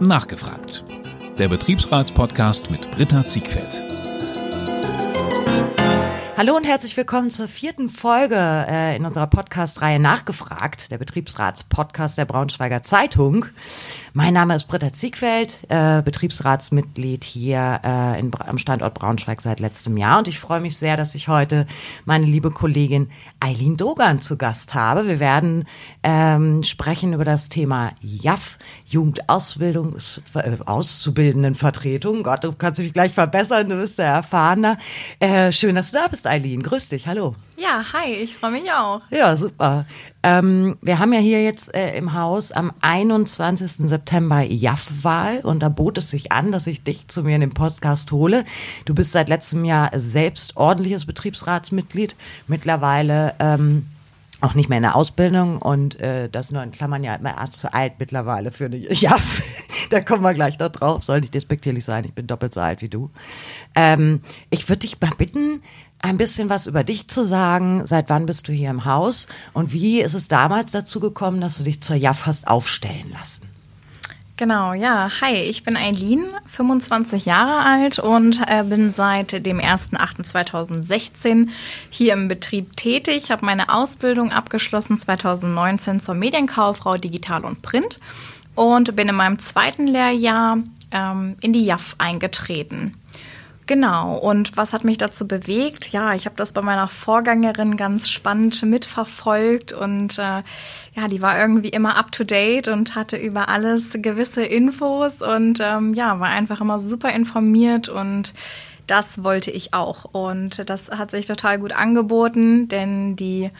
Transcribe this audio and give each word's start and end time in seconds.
Nachgefragt. 0.00 0.82
Der 1.36 1.48
Betriebsratspodcast 1.48 2.70
mit 2.70 2.90
Britta 2.90 3.26
Ziegfeld. 3.26 3.84
Hallo 6.38 6.56
und 6.56 6.66
herzlich 6.66 6.96
willkommen 6.96 7.30
zur 7.30 7.48
vierten 7.48 7.90
Folge 7.90 8.34
äh, 8.34 8.96
in 8.96 9.04
unserer 9.04 9.26
Podcast-Reihe 9.26 9.98
Nachgefragt, 9.98 10.90
der 10.90 10.96
Betriebsratspodcast 10.96 12.16
der 12.16 12.24
Braunschweiger 12.24 12.82
Zeitung. 12.82 13.44
Mein 14.12 14.34
Name 14.34 14.56
ist 14.56 14.64
Britta 14.64 14.92
Ziegfeld, 14.92 15.66
äh, 15.68 16.02
Betriebsratsmitglied 16.02 17.22
hier 17.22 17.80
äh, 17.84 18.18
in, 18.18 18.32
am 18.40 18.58
Standort 18.58 18.94
Braunschweig 18.94 19.40
seit 19.40 19.60
letztem 19.60 19.96
Jahr 19.96 20.18
und 20.18 20.26
ich 20.26 20.40
freue 20.40 20.60
mich 20.60 20.76
sehr, 20.76 20.96
dass 20.96 21.14
ich 21.14 21.28
heute 21.28 21.64
meine 22.06 22.26
liebe 22.26 22.50
Kollegin 22.50 23.08
Eileen 23.38 23.76
Dogan 23.76 24.20
zu 24.20 24.36
Gast 24.36 24.74
habe. 24.74 25.06
Wir 25.06 25.20
werden 25.20 25.64
ähm, 26.02 26.64
sprechen 26.64 27.12
über 27.12 27.24
das 27.24 27.50
Thema 27.50 27.92
JAF, 28.00 28.58
Jugendausbildungs 28.86 30.22
äh, 30.34 30.56
Auszubildendenvertretung. 30.66 32.24
Gott, 32.24 32.42
du 32.42 32.52
kannst 32.52 32.80
mich 32.80 32.92
gleich 32.92 33.14
verbessern, 33.14 33.68
du 33.68 33.76
bist 33.76 34.00
der 34.00 34.08
Erfahrener. 34.08 34.76
Äh, 35.20 35.52
schön, 35.52 35.76
dass 35.76 35.92
du 35.92 35.98
da 35.98 36.08
bist, 36.08 36.26
Eileen. 36.26 36.64
Grüß 36.64 36.88
dich, 36.88 37.06
hallo. 37.06 37.36
Ja, 37.56 37.84
hi, 37.92 38.12
ich 38.12 38.38
freue 38.38 38.52
mich 38.52 38.72
auch. 38.72 39.02
Ja, 39.10 39.36
super. 39.36 39.86
Ähm, 40.22 40.76
wir 40.82 40.98
haben 40.98 41.12
ja 41.12 41.18
hier 41.18 41.42
jetzt 41.42 41.74
äh, 41.74 41.96
im 41.96 42.12
Haus 42.12 42.52
am 42.52 42.72
21. 42.80 43.88
September 43.88 44.42
JAF-Wahl 44.42 45.40
und 45.40 45.62
da 45.62 45.68
bot 45.70 45.96
es 45.98 46.10
sich 46.10 46.30
an, 46.30 46.52
dass 46.52 46.66
ich 46.66 46.84
dich 46.84 47.08
zu 47.08 47.22
mir 47.22 47.34
in 47.34 47.40
den 47.40 47.54
Podcast 47.54 48.12
hole. 48.12 48.44
Du 48.84 48.94
bist 48.94 49.12
seit 49.12 49.28
letztem 49.30 49.64
Jahr 49.64 49.90
selbst 49.94 50.56
ordentliches 50.56 51.06
Betriebsratsmitglied, 51.06 52.16
mittlerweile 52.48 53.34
ähm, 53.38 53.86
auch 54.42 54.54
nicht 54.54 54.68
mehr 54.68 54.78
in 54.78 54.82
der 54.82 54.96
Ausbildung 54.96 55.60
und 55.60 55.98
äh, 56.00 56.28
das 56.28 56.50
nur 56.50 56.62
in 56.62 56.70
Klammern 56.70 57.04
ja 57.04 57.14
immer 57.14 57.34
zu 57.50 57.72
alt 57.72 57.94
mittlerweile 57.98 58.50
für 58.50 58.66
eine 58.66 58.76
JAF. 58.76 59.42
da 59.90 60.00
kommen 60.00 60.22
wir 60.22 60.34
gleich 60.34 60.58
noch 60.58 60.70
drauf, 60.70 61.04
soll 61.04 61.20
nicht 61.20 61.34
despektierlich 61.34 61.84
sein, 61.84 62.04
ich 62.04 62.12
bin 62.12 62.26
doppelt 62.26 62.54
so 62.54 62.60
alt 62.60 62.82
wie 62.82 62.88
du. 62.88 63.10
Ähm, 63.74 64.20
ich 64.50 64.68
würde 64.68 64.80
dich 64.80 65.00
mal 65.00 65.12
bitten, 65.16 65.62
ein 66.02 66.16
bisschen 66.16 66.48
was 66.48 66.66
über 66.66 66.84
dich 66.84 67.08
zu 67.08 67.24
sagen. 67.24 67.86
Seit 67.86 68.08
wann 68.08 68.26
bist 68.26 68.48
du 68.48 68.52
hier 68.52 68.70
im 68.70 68.84
Haus 68.84 69.26
und 69.52 69.72
wie 69.72 70.00
ist 70.00 70.14
es 70.14 70.28
damals 70.28 70.70
dazu 70.70 71.00
gekommen, 71.00 71.40
dass 71.40 71.58
du 71.58 71.64
dich 71.64 71.82
zur 71.82 71.96
JAF 71.96 72.26
hast 72.26 72.48
aufstellen 72.48 73.10
lassen? 73.12 73.50
Genau, 74.40 74.72
ja. 74.72 75.10
Hi, 75.20 75.34
ich 75.34 75.64
bin 75.64 75.76
Eileen, 75.76 76.24
25 76.46 77.26
Jahre 77.26 77.62
alt 77.62 77.98
und 77.98 78.40
äh, 78.46 78.64
bin 78.64 78.90
seit 78.90 79.44
dem 79.44 79.58
1.8.2016 79.60 81.48
hier 81.90 82.14
im 82.14 82.26
Betrieb 82.26 82.74
tätig, 82.74 83.30
habe 83.30 83.44
meine 83.44 83.68
Ausbildung 83.68 84.32
abgeschlossen 84.32 84.98
2019 84.98 86.00
zur 86.00 86.14
Medienkauffrau 86.14 86.96
Digital 86.96 87.44
und 87.44 87.60
Print 87.60 88.00
und 88.54 88.96
bin 88.96 89.10
in 89.10 89.14
meinem 89.14 89.38
zweiten 89.40 89.86
Lehrjahr 89.86 90.56
ähm, 90.90 91.36
in 91.42 91.52
die 91.52 91.66
JAF 91.66 91.96
eingetreten. 91.98 92.94
Genau, 93.70 94.16
und 94.18 94.56
was 94.56 94.72
hat 94.72 94.82
mich 94.82 94.98
dazu 94.98 95.28
bewegt? 95.28 95.92
Ja, 95.92 96.12
ich 96.12 96.26
habe 96.26 96.34
das 96.34 96.50
bei 96.52 96.60
meiner 96.60 96.88
Vorgängerin 96.88 97.76
ganz 97.76 98.08
spannend 98.08 98.60
mitverfolgt 98.64 99.72
und 99.72 100.18
äh, 100.18 100.42
ja, 100.96 101.06
die 101.08 101.22
war 101.22 101.38
irgendwie 101.38 101.68
immer 101.68 101.96
up-to-date 101.96 102.66
und 102.66 102.96
hatte 102.96 103.16
über 103.16 103.48
alles 103.48 103.92
gewisse 103.92 104.44
Infos 104.44 105.22
und 105.22 105.60
ähm, 105.60 105.94
ja, 105.94 106.18
war 106.18 106.30
einfach 106.30 106.60
immer 106.60 106.80
super 106.80 107.12
informiert 107.12 107.88
und 107.88 108.34
das 108.88 109.22
wollte 109.22 109.52
ich 109.52 109.72
auch. 109.72 110.04
Und 110.04 110.68
das 110.68 110.90
hat 110.90 111.12
sich 111.12 111.26
total 111.26 111.60
gut 111.60 111.70
angeboten, 111.70 112.66
denn 112.66 113.14
die 113.14 113.52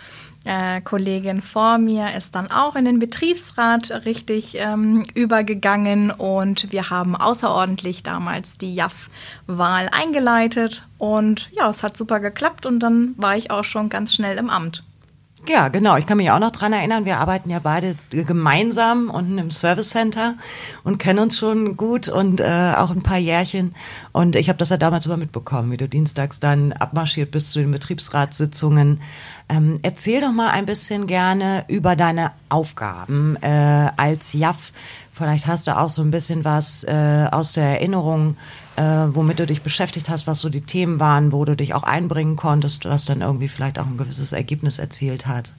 äh, 0.45 0.81
Kollegin 0.81 1.43
vor 1.43 1.79
mir 1.79 2.15
ist 2.17 2.35
dann 2.35 2.51
auch 2.51 2.75
in 2.75 2.85
den 2.85 2.99
Betriebsrat 2.99 4.05
richtig 4.05 4.57
ähm, 4.57 5.05
übergegangen 5.15 6.11
und 6.11 6.73
wir 6.73 6.91
haben 6.91 7.15
außerordentlich 7.15 8.03
damals 8.03 8.57
die 8.57 8.75
JAF-Wahl 8.75 9.89
eingeleitet 9.93 10.85
und 10.99 11.51
ja, 11.53 11.69
es 11.69 11.83
hat 11.83 11.97
super 11.97 12.21
geklappt 12.21 12.65
und 12.65 12.81
dann 12.81 13.15
war 13.17 13.37
ich 13.37 13.51
auch 13.51 13.65
schon 13.65 13.91
ganz 13.91 14.15
schnell 14.15 14.39
im 14.39 14.51
Amt. 14.51 14.83
Ja, 15.49 15.69
genau. 15.69 15.97
Ich 15.97 16.07
kann 16.07 16.19
mich 16.19 16.31
auch 16.31 16.39
noch 16.39 16.51
dran 16.51 16.73
erinnern. 16.73 17.07
Wir 17.07 17.19
arbeiten 17.19 17.49
ja 17.49 17.61
beide 17.61 17.97
gemeinsam 18.11 19.09
unten 19.09 19.39
im 19.39 19.51
Service 19.51 19.89
Center 19.89 20.35
und 20.85 20.99
kennen 20.99 21.19
uns 21.19 21.39
schon 21.39 21.77
gut 21.77 22.09
und 22.09 22.41
äh, 22.41 22.75
auch 22.77 22.91
ein 22.91 23.03
paar 23.03 23.19
Jährchen. 23.19 23.75
Und 24.13 24.37
ich 24.37 24.49
habe 24.49 24.59
das 24.59 24.69
ja 24.69 24.77
damals 24.77 25.07
immer 25.07 25.17
mitbekommen, 25.17 25.73
wie 25.73 25.79
du 25.79 25.89
dienstags 25.89 26.41
dann 26.41 26.73
abmarschiert 26.73 27.31
bist 27.31 27.53
zu 27.53 27.61
den 27.61 27.73
Betriebsratssitzungen. 27.73 29.01
Ähm, 29.49 29.81
erzähl 29.83 30.21
doch 30.21 30.33
mal 30.33 30.51
ein 30.51 30.67
bisschen 30.67 31.07
gerne 31.07 31.65
über 31.69 31.97
deine 31.97 32.33
Aufgaben 32.51 33.37
äh, 33.41 33.91
als 33.97 34.35
JAF. 34.35 34.73
Vielleicht 35.21 35.47
hast 35.47 35.67
du 35.67 35.77
auch 35.77 35.91
so 35.91 36.03
ein 36.03 36.11
bisschen 36.11 36.45
was 36.45 36.83
äh, 36.85 37.29
aus 37.31 37.53
der 37.53 37.65
Erinnerung 37.65 38.37
äh, 38.81 39.15
womit 39.15 39.39
du 39.39 39.47
dich 39.47 39.63
beschäftigt 39.63 40.09
hast, 40.09 40.27
was 40.27 40.41
so 40.41 40.49
die 40.49 40.63
Themen 40.63 41.01
waren, 41.01 41.33
wo 41.33 41.45
du 41.45 41.55
dich 41.55 41.75
auch 41.75 41.83
einbringen 41.83 42.37
konntest, 42.37 42.87
was 42.87 43.05
dann 43.05 43.21
irgendwie 43.21 43.49
vielleicht 43.49 43.79
auch 43.79 43.87
ein 43.87 43.99
gewisses 43.99 44.33
Ergebnis 44.33 44.79
erzielt 44.79 45.27
hat. 45.27 45.53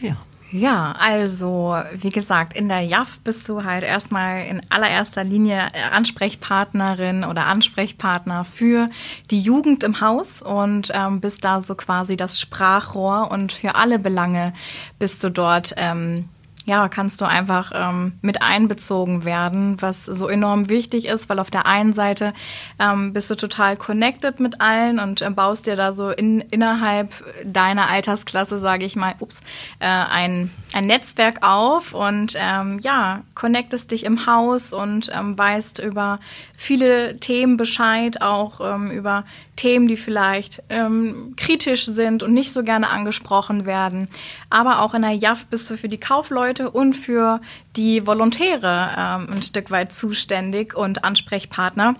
Ja. 0.00 0.16
Ja, 0.54 0.92
also 0.98 1.78
wie 1.94 2.10
gesagt, 2.10 2.54
in 2.54 2.68
der 2.68 2.82
JAF 2.82 3.20
bist 3.20 3.48
du 3.48 3.64
halt 3.64 3.84
erstmal 3.84 4.44
in 4.44 4.60
allererster 4.68 5.24
Linie 5.24 5.68
Ansprechpartnerin 5.92 7.24
oder 7.24 7.46
Ansprechpartner 7.46 8.44
für 8.44 8.90
die 9.30 9.40
Jugend 9.40 9.82
im 9.82 10.02
Haus 10.02 10.42
und 10.42 10.92
ähm, 10.92 11.22
bist 11.22 11.42
da 11.46 11.62
so 11.62 11.74
quasi 11.74 12.18
das 12.18 12.38
Sprachrohr 12.38 13.30
und 13.30 13.50
für 13.50 13.76
alle 13.76 13.98
Belange 13.98 14.52
bist 14.98 15.24
du 15.24 15.30
dort 15.30 15.72
ähm, 15.78 16.28
ja, 16.64 16.88
kannst 16.88 17.20
du 17.20 17.24
einfach 17.24 17.72
ähm, 17.74 18.12
mit 18.22 18.42
einbezogen 18.42 19.24
werden, 19.24 19.80
was 19.80 20.04
so 20.04 20.28
enorm 20.28 20.68
wichtig 20.68 21.06
ist, 21.06 21.28
weil 21.28 21.38
auf 21.38 21.50
der 21.50 21.66
einen 21.66 21.92
Seite 21.92 22.32
ähm, 22.78 23.12
bist 23.12 23.30
du 23.30 23.34
total 23.34 23.76
connected 23.76 24.38
mit 24.38 24.60
allen 24.60 24.98
und 24.98 25.22
äh, 25.22 25.30
baust 25.30 25.66
dir 25.66 25.76
da 25.76 25.92
so 25.92 26.10
in, 26.10 26.40
innerhalb 26.40 27.12
deiner 27.44 27.88
Altersklasse, 27.88 28.58
sage 28.58 28.84
ich 28.84 28.96
mal, 28.96 29.14
ups, 29.18 29.40
äh, 29.80 29.86
ein, 29.86 30.50
ein 30.72 30.86
Netzwerk 30.86 31.46
auf 31.46 31.94
und 31.94 32.34
ähm, 32.36 32.78
ja, 32.80 33.22
connectest 33.34 33.90
dich 33.90 34.04
im 34.04 34.26
Haus 34.26 34.72
und 34.72 35.10
ähm, 35.12 35.36
weißt 35.36 35.80
über 35.80 36.18
viele 36.54 37.18
Themen 37.18 37.56
Bescheid, 37.56 38.22
auch 38.22 38.60
ähm, 38.60 38.90
über 38.90 39.24
Themen, 39.56 39.86
die 39.86 39.96
vielleicht 39.96 40.62
ähm, 40.70 41.34
kritisch 41.36 41.84
sind 41.84 42.22
und 42.22 42.32
nicht 42.32 42.52
so 42.52 42.62
gerne 42.62 42.88
angesprochen 42.88 43.66
werden. 43.66 44.08
Aber 44.48 44.80
auch 44.80 44.94
in 44.94 45.02
der 45.02 45.12
JAF 45.12 45.46
bist 45.46 45.70
du 45.70 45.76
für 45.76 45.88
die 45.88 46.00
Kaufleute 46.00 46.51
und 46.60 46.94
für 46.94 47.40
die 47.76 48.06
Volontäre 48.06 48.90
ähm, 48.96 49.28
ein 49.32 49.42
Stück 49.42 49.70
weit 49.70 49.92
zuständig 49.92 50.74
und 50.74 51.04
Ansprechpartner 51.04 51.94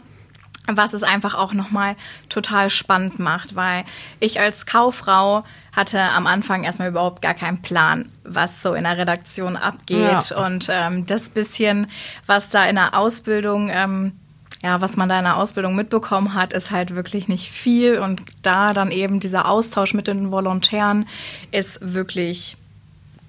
was 0.69 0.93
es 0.93 1.03
einfach 1.03 1.35
auch 1.35 1.55
nochmal 1.55 1.97
total 2.29 2.71
spannend 2.71 3.19
macht, 3.19 3.57
weil 3.57 3.85
ich 4.21 4.39
als 4.39 4.67
Kauffrau 4.67 5.45
hatte 5.73 6.01
am 6.01 6.27
Anfang 6.27 6.65
erstmal 6.65 6.89
überhaupt 6.89 7.23
gar 7.23 7.35
keinen 7.35 7.63
Plan, 7.63 8.11
was 8.23 8.63
so 8.63 8.75
in 8.75 8.85
der 8.85 8.97
Redaktion 8.97 9.57
abgeht 9.57 10.31
ja. 10.31 10.45
und 10.47 10.69
ähm, 10.71 11.07
das 11.07 11.31
bisschen, 11.31 11.89
was 12.27 12.51
da 12.51 12.65
in 12.67 12.77
der 12.77 12.97
Ausbildung 12.97 13.71
ähm, 13.73 14.13
ja, 14.63 14.81
was 14.81 14.97
man 14.97 15.09
da 15.09 15.19
in 15.19 15.25
der 15.25 15.39
Ausbildung 15.39 15.75
mitbekommen 15.75 16.35
hat, 16.35 16.53
ist 16.53 16.71
halt 16.71 16.95
wirklich 16.95 17.27
nicht 17.27 17.51
viel. 17.51 17.99
Und 17.99 18.23
da 18.43 18.73
dann 18.73 18.93
eben 18.93 19.19
dieser 19.19 19.49
Austausch 19.49 19.93
mit 19.93 20.07
den 20.07 20.31
Volontären 20.31 21.09
ist 21.51 21.79
wirklich 21.81 22.57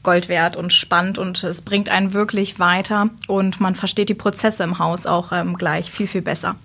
Gold 0.04 0.30
wert 0.30 0.56
und 0.56 0.74
spannend 0.74 1.18
und 1.18 1.44
es 1.44 1.62
bringt 1.62 1.90
einen 1.90 2.14
wirklich 2.14 2.60
weiter 2.60 3.10
und 3.28 3.60
man 3.60 3.74
versteht 3.74 4.10
die 4.10 4.14
Prozesse 4.14 4.64
im 4.64 4.80
Haus 4.80 5.06
auch 5.06 5.32
ähm, 5.32 5.56
gleich 5.56 5.92
viel, 5.92 6.08
viel 6.08 6.22
besser. 6.22 6.56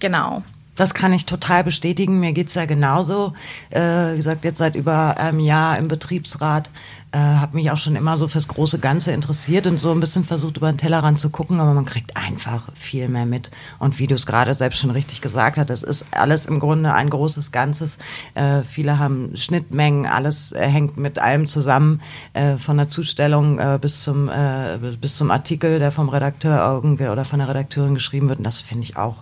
Genau. 0.00 0.42
Das 0.74 0.94
kann 0.94 1.12
ich 1.12 1.26
total 1.26 1.64
bestätigen. 1.64 2.20
Mir 2.20 2.32
geht's 2.32 2.54
ja 2.54 2.64
genauso. 2.64 3.34
Äh, 3.70 4.12
wie 4.12 4.16
gesagt, 4.16 4.44
jetzt 4.44 4.58
seit 4.58 4.74
über 4.74 5.18
einem 5.18 5.38
Jahr 5.40 5.76
im 5.78 5.88
Betriebsrat 5.88 6.70
äh, 7.12 7.18
habe 7.18 7.56
mich 7.56 7.70
auch 7.70 7.76
schon 7.76 7.94
immer 7.94 8.16
so 8.16 8.26
fürs 8.26 8.48
große 8.48 8.78
Ganze 8.78 9.12
interessiert 9.12 9.66
und 9.66 9.78
so 9.78 9.90
ein 9.90 10.00
bisschen 10.00 10.24
versucht, 10.24 10.56
über 10.56 10.72
den 10.72 10.78
Tellerrand 10.78 11.18
zu 11.18 11.28
gucken, 11.28 11.60
aber 11.60 11.74
man 11.74 11.84
kriegt 11.84 12.16
einfach 12.16 12.68
viel 12.74 13.08
mehr 13.08 13.26
mit. 13.26 13.50
Und 13.78 13.98
wie 13.98 14.06
du 14.06 14.14
es 14.14 14.24
gerade 14.24 14.54
selbst 14.54 14.80
schon 14.80 14.90
richtig 14.90 15.20
gesagt 15.20 15.58
hast, 15.58 15.68
es 15.68 15.82
ist 15.82 16.06
alles 16.12 16.46
im 16.46 16.58
Grunde 16.58 16.94
ein 16.94 17.10
großes 17.10 17.52
Ganzes. 17.52 17.98
Äh, 18.34 18.62
viele 18.62 18.98
haben 18.98 19.36
Schnittmengen, 19.36 20.06
alles 20.06 20.52
äh, 20.52 20.66
hängt 20.66 20.96
mit 20.96 21.18
allem 21.18 21.46
zusammen, 21.46 22.00
äh, 22.32 22.56
von 22.56 22.78
der 22.78 22.88
Zustellung 22.88 23.58
äh, 23.58 23.78
bis, 23.78 24.02
zum, 24.02 24.30
äh, 24.30 24.78
bis 24.98 25.16
zum 25.16 25.30
Artikel, 25.30 25.78
der 25.78 25.92
vom 25.92 26.08
Redakteur 26.08 26.64
irgendwie 26.64 27.08
oder 27.08 27.26
von 27.26 27.40
der 27.40 27.48
Redakteurin 27.48 27.92
geschrieben 27.92 28.30
wird. 28.30 28.38
Und 28.38 28.44
das 28.44 28.62
finde 28.62 28.84
ich 28.84 28.96
auch 28.96 29.16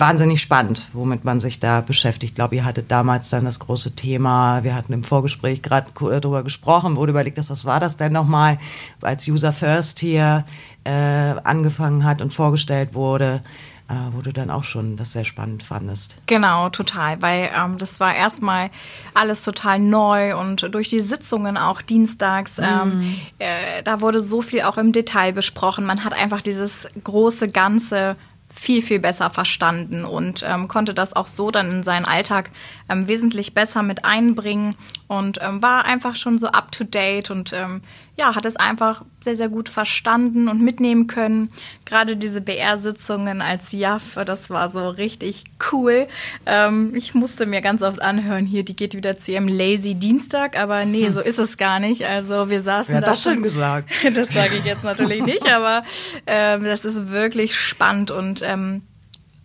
wahnsinnig 0.00 0.40
spannend, 0.40 0.86
womit 0.92 1.24
man 1.24 1.40
sich 1.40 1.60
da 1.60 1.80
beschäftigt. 1.80 2.30
Ich 2.30 2.34
glaube, 2.34 2.56
ihr 2.56 2.64
hattet 2.64 2.90
damals 2.90 3.30
dann 3.30 3.44
das 3.44 3.58
große 3.58 3.94
Thema, 3.94 4.64
wir 4.64 4.74
hatten 4.74 4.92
im 4.92 5.04
Vorgespräch 5.04 5.62
gerade 5.62 5.90
darüber 5.94 6.42
gesprochen, 6.42 6.96
wurde 6.96 7.10
überlegt, 7.10 7.38
dass, 7.38 7.50
was 7.50 7.64
war 7.64 7.80
das 7.80 7.96
denn 7.96 8.12
nochmal, 8.12 8.58
als 9.02 9.26
User 9.28 9.52
First 9.52 10.00
hier 10.00 10.44
äh, 10.84 10.90
angefangen 10.90 12.04
hat 12.04 12.20
und 12.20 12.32
vorgestellt 12.32 12.94
wurde. 12.94 13.42
äh, 13.88 13.94
wo 14.12 14.20
du 14.20 14.32
dann 14.32 14.50
auch 14.50 14.64
schon 14.64 14.96
das 14.96 15.12
sehr 15.12 15.24
spannend 15.24 15.62
fandest. 15.62 16.18
Genau, 16.26 16.68
total, 16.68 17.20
weil 17.22 17.50
ähm, 17.56 17.78
das 17.78 18.00
war 18.00 18.14
erstmal 18.14 18.70
alles 19.14 19.42
total 19.42 19.78
neu 19.78 20.36
und 20.36 20.74
durch 20.74 20.88
die 20.88 21.00
Sitzungen 21.00 21.56
auch 21.56 21.80
dienstags, 21.80 22.58
ähm, 22.58 23.00
mhm. 23.00 23.20
äh, 23.38 23.82
da 23.84 24.00
wurde 24.00 24.20
so 24.20 24.42
viel 24.42 24.62
auch 24.62 24.76
im 24.76 24.92
Detail 24.92 25.32
besprochen. 25.32 25.86
Man 25.86 26.04
hat 26.04 26.12
einfach 26.12 26.42
dieses 26.42 26.86
große 27.02 27.48
Ganze 27.48 28.16
viel, 28.58 28.82
viel 28.82 28.98
besser 28.98 29.30
verstanden 29.30 30.04
und 30.04 30.44
ähm, 30.46 30.66
konnte 30.66 30.92
das 30.92 31.14
auch 31.14 31.28
so 31.28 31.50
dann 31.50 31.70
in 31.70 31.82
seinen 31.84 32.04
Alltag 32.04 32.50
ähm, 32.88 33.06
wesentlich 33.06 33.54
besser 33.54 33.82
mit 33.82 34.04
einbringen 34.04 34.74
und 35.06 35.38
ähm, 35.40 35.62
war 35.62 35.84
einfach 35.84 36.16
schon 36.16 36.38
so 36.38 36.48
up 36.48 36.72
to 36.72 36.84
date 36.84 37.30
und 37.30 37.52
ähm, 37.52 37.82
ja, 38.18 38.34
hat 38.34 38.44
es 38.44 38.56
einfach 38.56 39.04
sehr, 39.20 39.36
sehr 39.36 39.48
gut 39.48 39.68
verstanden 39.68 40.48
und 40.48 40.60
mitnehmen 40.60 41.06
können. 41.06 41.50
Gerade 41.84 42.16
diese 42.16 42.40
BR-Sitzungen 42.40 43.40
als 43.40 43.70
JAF, 43.70 44.18
das 44.26 44.50
war 44.50 44.68
so 44.68 44.88
richtig 44.88 45.44
cool. 45.70 46.06
Ähm, 46.44 46.92
ich 46.96 47.14
musste 47.14 47.46
mir 47.46 47.60
ganz 47.60 47.80
oft 47.80 48.02
anhören, 48.02 48.44
hier, 48.44 48.64
die 48.64 48.74
geht 48.74 48.96
wieder 48.96 49.16
zu 49.16 49.30
ihrem 49.30 49.46
Lazy 49.46 49.94
Dienstag, 49.94 50.58
aber 50.58 50.84
nee, 50.84 51.06
hm. 51.06 51.12
so 51.12 51.20
ist 51.20 51.38
es 51.38 51.56
gar 51.56 51.78
nicht. 51.78 52.06
Also 52.06 52.50
wir 52.50 52.60
saßen 52.60 52.94
ja, 52.94 53.00
da. 53.00 53.06
das 53.06 53.22
schön 53.22 53.42
gesagt. 53.42 53.88
das 54.14 54.28
sage 54.32 54.56
ich 54.56 54.64
jetzt 54.64 54.82
natürlich 54.82 55.22
nicht, 55.22 55.48
aber 55.48 55.84
ähm, 56.26 56.64
das 56.64 56.84
ist 56.84 57.08
wirklich 57.08 57.54
spannend 57.54 58.10
und 58.10 58.42
ähm, 58.42 58.82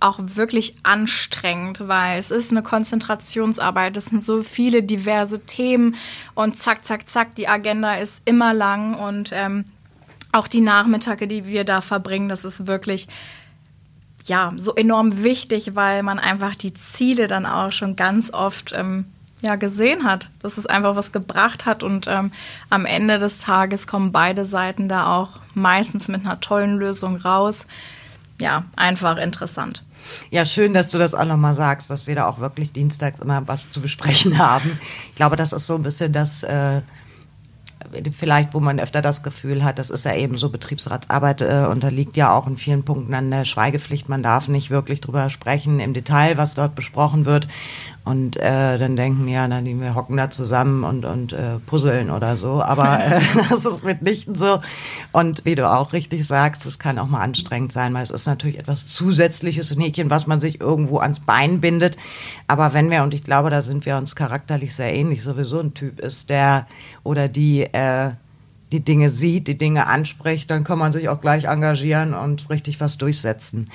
auch 0.04 0.20
wirklich 0.22 0.76
anstrengend, 0.84 1.88
weil 1.88 2.20
es 2.20 2.32
ist 2.32 2.52
eine 2.52 2.62
Konzentrationsarbeit. 2.62 3.96
Es 3.98 4.06
sind 4.06 4.22
so 4.22 4.44
viele 4.44 4.84
diverse 4.84 5.40
Themen 5.46 5.96
und 6.36 6.58
zack, 6.58 6.86
zack, 6.86 7.08
zack, 7.08 7.36
die 7.36 7.48
Agenda 7.48 7.96
ist 7.96 8.22
immer 8.26 8.54
lang 8.54 8.96
und 8.96 9.32
ähm, 9.34 9.66
auch 10.32 10.48
die 10.48 10.62
Nachmittage, 10.62 11.28
die 11.28 11.46
wir 11.46 11.64
da 11.64 11.82
verbringen, 11.82 12.28
das 12.28 12.44
ist 12.44 12.68
wirklich 12.68 13.08
ja 14.24 14.54
so 14.58 14.76
enorm 14.76 15.24
wichtig, 15.24 15.76
weil 15.76 16.04
man 16.04 16.20
einfach 16.20 16.56
die 16.56 16.74
Ziele 16.74 17.28
dann 17.28 17.46
auch 17.46 17.72
schon 17.72 17.96
ganz 17.96 18.32
oft 18.32 18.74
ähm, 18.74 19.06
ja, 19.42 19.58
gesehen 19.58 20.06
hat, 20.06 20.30
dass 20.42 20.58
es 20.58 20.66
einfach 20.66 20.96
was 20.96 21.12
gebracht 21.12 21.66
hat 21.66 21.84
und 21.84 22.08
ähm, 22.08 22.32
am 22.70 22.86
Ende 22.86 23.20
des 23.20 23.40
Tages 23.40 23.88
kommen 23.88 24.12
beide 24.12 24.46
Seiten 24.46 24.88
da 24.88 25.16
auch 25.16 25.40
meistens 25.54 26.08
mit 26.08 26.26
einer 26.26 26.40
tollen 26.40 26.78
Lösung 26.78 27.18
raus. 27.18 27.68
Ja, 28.40 28.64
einfach 28.76 29.18
interessant. 29.18 29.84
Ja, 30.32 30.46
schön, 30.46 30.74
dass 30.74 30.90
du 30.90 30.98
das 30.98 31.16
auch 31.16 31.26
nochmal 31.26 31.54
sagst, 31.54 31.90
dass 31.90 32.08
wir 32.08 32.16
da 32.16 32.28
auch 32.28 32.40
wirklich 32.40 32.72
dienstags 32.72 33.20
immer 33.20 33.48
was 33.48 33.70
zu 33.70 33.82
besprechen 33.82 34.38
haben. 34.38 34.80
Ich 35.10 35.16
glaube, 35.16 35.36
das 35.36 35.54
ist 35.54 35.68
so 35.68 35.76
ein 35.76 35.84
bisschen 35.84 36.12
das, 36.12 36.44
äh, 36.44 36.82
vielleicht, 38.12 38.54
wo 38.54 38.60
man 38.60 38.80
öfter 38.80 39.02
das 39.02 39.24
Gefühl 39.24 39.64
hat, 39.64 39.80
das 39.80 39.90
ist 39.90 40.06
ja 40.06 40.16
eben 40.16 40.38
so, 40.38 40.50
Betriebsratsarbeit 40.50 41.42
äh, 41.42 41.68
unterliegt 41.70 42.18
ja 42.18 42.34
auch 42.34 42.48
in 42.48 42.58
vielen 42.58 42.84
Punkten 42.84 43.14
an 43.14 43.32
der 43.32 43.46
Schweigepflicht. 43.46 44.10
Man 44.10 44.24
darf 44.24 44.48
nicht 44.48 44.70
wirklich 44.70 45.02
drüber 45.02 45.30
sprechen 45.30 45.80
im 45.80 45.94
Detail, 45.94 46.38
was 46.38 46.56
dort 46.56 46.76
besprochen 46.76 47.26
wird. 47.26 47.48
Und 48.06 48.36
äh, 48.36 48.78
dann 48.78 48.98
denken, 48.98 49.30
ja, 49.30 49.48
na, 49.48 49.64
wir 49.64 49.96
hocken 49.96 50.18
da 50.18 50.30
zusammen 50.30 50.84
und, 50.84 51.06
und 51.06 51.32
äh, 51.32 51.60
puzzeln 51.66 52.12
oder 52.12 52.36
so. 52.36 52.62
Aber 52.62 53.00
äh, 53.00 53.22
das 53.50 53.66
ist 53.66 53.86
mitnichten 53.86 54.36
so. 54.36 54.60
Und 55.14 55.46
wie 55.46 55.56
du 55.56 55.72
auch 55.72 55.94
richtig 55.94 56.28
sagst, 56.28 56.66
es 56.66 56.80
kann 56.80 57.00
auch 57.00 57.08
mal 57.08 57.22
anstrengend 57.22 57.72
sein, 57.72 57.94
weil 57.94 58.04
es 58.04 58.12
ist 58.12 58.28
natürlich 58.28 58.60
etwas 58.60 58.90
Zusätzliches, 58.90 59.74
Häkchen, 59.80 60.10
was 60.10 60.28
man 60.28 60.42
sich 60.42 60.60
irgendwo 60.60 61.00
ans 61.00 61.22
Bein 61.22 61.62
bindet. 61.62 61.98
Aber 62.48 62.74
wenn 62.74 62.92
wir, 62.92 63.04
und 63.04 63.14
ich 63.14 63.24
glaube, 63.24 63.50
da 63.50 63.62
sind 63.62 63.86
wir 63.86 63.96
uns 63.96 64.18
charakterlich 64.18 64.76
sehr 64.76 64.94
ähnlich, 64.94 65.24
sowieso 65.24 65.62
ein 65.62 65.74
Typ 65.74 66.02
ist, 66.02 66.30
der 66.30 66.68
oder 67.04 67.30
die 67.30 67.64
äh, 67.64 67.83
die 68.74 68.84
Dinge 68.84 69.12
sieht, 69.12 69.48
die 69.48 69.58
Dinge 69.58 69.86
anspricht, 69.86 70.50
dann 70.50 70.64
kann 70.64 70.80
man 70.80 70.92
sich 70.92 71.08
auch 71.08 71.22
gleich 71.22 71.46
engagieren 71.46 72.16
und 72.16 72.50
richtig 72.50 72.80
was 72.80 72.98
durchsetzen. 72.98 73.70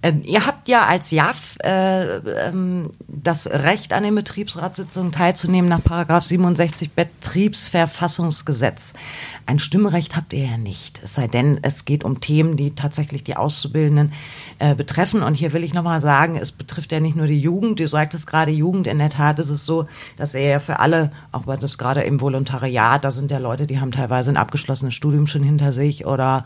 Äh, 0.00 0.14
ihr 0.24 0.46
habt 0.46 0.49
ja 0.68 0.86
als 0.86 1.10
JAF 1.10 1.56
äh, 1.62 2.48
ähm, 2.48 2.90
das 3.06 3.46
Recht 3.46 3.92
an 3.92 4.02
den 4.02 4.14
Betriebsratssitzungen 4.14 5.12
teilzunehmen 5.12 5.68
nach 5.68 5.82
Paragraph 5.82 6.24
67 6.24 6.92
Betriebsverfassungsgesetz. 6.92 8.94
Ein 9.46 9.58
Stimmrecht 9.58 10.16
habt 10.16 10.32
ihr 10.32 10.46
ja 10.46 10.56
nicht, 10.56 11.00
es 11.02 11.14
sei 11.14 11.26
denn, 11.26 11.58
es 11.62 11.84
geht 11.84 12.04
um 12.04 12.20
Themen, 12.20 12.56
die 12.56 12.74
tatsächlich 12.74 13.24
die 13.24 13.36
Auszubildenden 13.36 14.12
äh, 14.58 14.74
betreffen. 14.74 15.22
Und 15.22 15.34
hier 15.34 15.52
will 15.52 15.64
ich 15.64 15.74
nochmal 15.74 16.00
sagen, 16.00 16.36
es 16.36 16.52
betrifft 16.52 16.92
ja 16.92 17.00
nicht 17.00 17.16
nur 17.16 17.26
die 17.26 17.40
Jugend, 17.40 17.80
du 17.80 17.88
sagtest 17.88 18.26
gerade 18.26 18.52
Jugend, 18.52 18.86
in 18.86 18.98
der 18.98 19.10
Tat 19.10 19.38
ist 19.38 19.50
es 19.50 19.64
so, 19.64 19.86
dass 20.16 20.34
er 20.34 20.48
ja 20.48 20.58
für 20.58 20.78
alle, 20.78 21.10
auch 21.32 21.44
bei 21.44 21.56
das 21.56 21.78
gerade 21.78 22.02
im 22.02 22.20
Volontariat, 22.20 23.04
da 23.04 23.10
sind 23.10 23.30
ja 23.30 23.38
Leute, 23.38 23.66
die 23.66 23.80
haben 23.80 23.90
teilweise 23.90 24.30
ein 24.30 24.36
abgeschlossenes 24.36 24.94
Studium 24.94 25.26
schon 25.26 25.42
hinter 25.42 25.72
sich 25.72 26.06
oder 26.06 26.44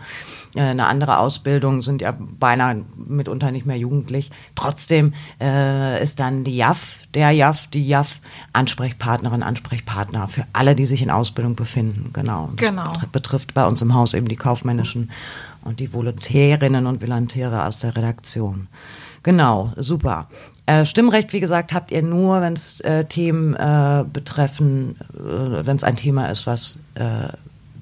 äh, 0.55 0.61
eine 0.61 0.87
andere 0.87 1.19
Ausbildung, 1.19 1.83
sind 1.83 2.03
ja 2.03 2.15
beinahe 2.19 2.85
mitunter 2.97 3.51
nicht 3.51 3.67
mehr 3.67 3.79
jugendlich. 4.05 4.31
Trotzdem 4.55 5.15
äh, 5.41 6.03
ist 6.03 6.21
dann 6.21 6.45
die 6.45 6.57
JAF, 6.57 7.07
der 7.15 7.31
JAF, 7.31 7.69
die 7.69 7.87
JAF 7.87 8.21
Ansprechpartnerin, 8.53 9.43
Ansprechpartner 9.43 10.29
für 10.29 10.45
alle, 10.53 10.75
die 10.75 10.87
sich 10.87 11.03
in 11.03 11.11
Ausbildung 11.11 11.57
befinden. 11.57 12.11
Genau. 12.13 12.51
genau. 12.57 12.93
Das 12.95 13.09
betrifft 13.11 13.55
bei 13.55 13.65
uns 13.67 13.83
im 13.83 13.95
Haus 13.95 14.15
eben 14.15 14.29
die 14.29 14.37
kaufmännischen 14.37 15.11
und 15.63 15.81
die 15.81 15.93
Volontärinnen 15.93 16.87
und 16.87 17.03
Volontäre 17.03 17.65
aus 17.65 17.81
der 17.81 17.97
Redaktion. 17.97 18.69
Genau, 19.23 19.73
super. 19.77 20.29
Äh, 20.67 20.85
Stimmrecht, 20.85 21.33
wie 21.33 21.41
gesagt, 21.41 21.73
habt 21.73 21.91
ihr 21.91 22.03
nur, 22.03 22.43
wenn 22.43 22.53
es 22.53 22.81
äh, 22.81 23.07
Themen 23.07 23.55
äh, 23.55 24.05
betreffen, 24.11 24.97
äh, 25.15 25.67
wenn 25.67 25.77
es 25.77 25.85
ein 25.85 25.97
Thema 25.97 26.27
ist, 26.27 26.47
was 26.47 26.81
äh, 26.95 27.29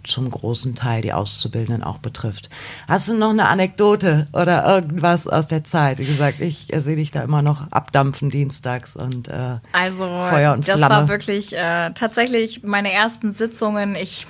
zum 0.04 0.30
großen 0.30 0.74
Teil 0.74 1.02
die 1.02 1.12
Auszubildenden 1.12 1.82
auch 1.82 1.98
betrifft. 1.98 2.50
Hast 2.88 3.08
du 3.08 3.14
noch 3.14 3.30
eine 3.30 3.48
Anekdote 3.48 4.26
oder 4.32 4.66
irgendwas 4.66 5.28
aus 5.28 5.48
der 5.48 5.64
Zeit? 5.64 5.98
Wie 5.98 6.06
gesagt, 6.06 6.40
ich 6.40 6.68
sehe 6.74 6.96
dich 6.96 7.10
da 7.10 7.22
immer 7.22 7.42
noch 7.42 7.70
abdampfen 7.70 8.30
dienstags 8.30 8.96
und 8.96 9.28
äh, 9.28 9.58
also, 9.72 10.06
Feuer 10.06 10.52
und 10.52 10.68
das 10.68 10.78
Flamme. 10.78 10.94
war 10.94 11.08
wirklich 11.08 11.56
äh, 11.56 11.90
tatsächlich 11.94 12.62
meine 12.62 12.92
ersten 12.92 13.34
Sitzungen. 13.34 13.94
Ich 13.94 14.26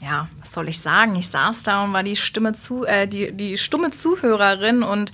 ja, 0.00 0.28
was 0.40 0.52
soll 0.52 0.68
ich 0.68 0.80
sagen? 0.80 1.16
Ich 1.16 1.28
saß 1.28 1.64
da 1.64 1.84
und 1.84 1.92
war 1.92 2.02
die 2.02 2.16
Stimme 2.16 2.52
zu, 2.52 2.84
äh, 2.84 3.08
die, 3.08 3.32
die 3.32 3.58
stumme 3.58 3.90
Zuhörerin 3.90 4.82
und 4.82 5.10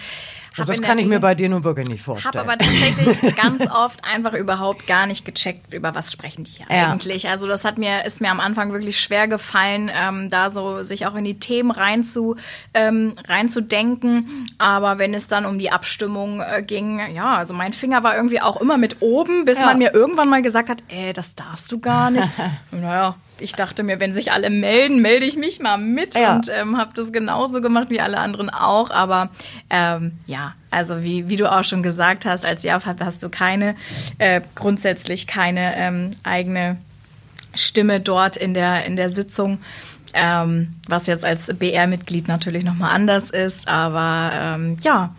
das 0.56 0.80
kann 0.82 0.98
ich 0.98 1.06
mir 1.06 1.20
bei 1.20 1.34
dir 1.34 1.48
nun 1.48 1.64
wirklich 1.64 1.88
nicht 1.88 2.02
vorstellen. 2.02 2.34
Habe 2.34 2.52
aber 2.52 2.58
tatsächlich 2.58 3.36
ganz 3.36 3.66
oft 3.68 4.04
einfach 4.04 4.34
überhaupt 4.34 4.86
gar 4.86 5.06
nicht 5.06 5.24
gecheckt, 5.24 5.72
über 5.72 5.94
was 5.94 6.12
sprechen 6.12 6.44
die 6.44 6.52
hier 6.52 6.66
ja. 6.70 6.92
eigentlich. 6.92 7.28
Also 7.28 7.46
das 7.46 7.64
hat 7.64 7.78
mir, 7.78 8.04
ist 8.04 8.20
mir 8.20 8.30
am 8.30 8.40
Anfang 8.40 8.72
wirklich 8.72 9.00
schwer 9.00 9.26
gefallen, 9.26 9.90
ähm, 9.92 10.30
da 10.30 10.50
so 10.50 10.82
sich 10.82 11.06
auch 11.06 11.14
in 11.16 11.24
die 11.24 11.38
Themen 11.38 11.70
rein 11.70 12.04
zu, 12.04 12.36
ähm, 12.72 13.14
reinzudenken. 13.26 14.46
Aber 14.58 14.98
wenn 14.98 15.14
es 15.14 15.26
dann 15.28 15.46
um 15.46 15.58
die 15.58 15.72
Abstimmung 15.72 16.40
äh, 16.40 16.62
ging, 16.62 17.00
ja, 17.14 17.36
also 17.36 17.54
mein 17.54 17.72
Finger 17.72 18.04
war 18.04 18.16
irgendwie 18.16 18.40
auch 18.40 18.60
immer 18.60 18.78
mit 18.78 18.98
oben, 19.00 19.44
bis 19.44 19.58
ja. 19.58 19.66
man 19.66 19.78
mir 19.78 19.92
irgendwann 19.94 20.28
mal 20.28 20.42
gesagt 20.42 20.68
hat, 20.68 20.82
ey, 20.88 21.12
das 21.12 21.34
darfst 21.34 21.72
du 21.72 21.80
gar 21.80 22.10
nicht. 22.10 22.30
naja, 22.70 23.16
ich 23.38 23.52
dachte 23.52 23.82
mir, 23.82 24.00
wenn 24.00 24.14
sich 24.14 24.32
alle 24.32 24.50
melden, 24.50 25.02
melde 25.02 25.26
ich 25.26 25.36
mich 25.36 25.60
mal 25.60 25.76
mit 25.76 26.14
ja. 26.14 26.36
und 26.36 26.48
ähm, 26.48 26.76
habe 26.76 26.92
das 26.94 27.12
genauso 27.12 27.60
gemacht 27.60 27.90
wie 27.90 28.00
alle 28.00 28.18
anderen 28.18 28.50
auch. 28.50 28.90
Aber 28.90 29.30
ähm, 29.70 30.12
ja, 30.26 30.54
also 30.70 31.02
wie, 31.02 31.28
wie 31.28 31.36
du 31.36 31.50
auch 31.50 31.64
schon 31.64 31.82
gesagt 31.82 32.24
hast, 32.24 32.44
als 32.44 32.62
JAF 32.62 32.86
hast 33.00 33.22
du 33.22 33.28
keine, 33.28 33.76
äh, 34.18 34.40
grundsätzlich 34.54 35.26
keine 35.26 35.76
ähm, 35.76 36.12
eigene 36.22 36.78
Stimme 37.54 38.00
dort 38.00 38.36
in 38.36 38.54
der, 38.54 38.84
in 38.84 38.96
der 38.96 39.10
Sitzung. 39.10 39.58
Ähm, 40.16 40.76
was 40.86 41.08
jetzt 41.08 41.24
als 41.24 41.52
BR-Mitglied 41.52 42.28
natürlich 42.28 42.62
nochmal 42.62 42.94
anders 42.94 43.30
ist. 43.30 43.66
Aber 43.66 44.30
ähm, 44.32 44.76
ja, 44.80 45.12